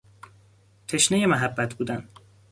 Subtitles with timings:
[0.87, 2.07] تشنهی محبت بودن